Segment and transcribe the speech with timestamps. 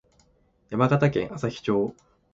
[0.71, 1.93] 山形県朝日町